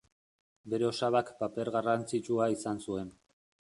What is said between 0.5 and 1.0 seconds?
Bere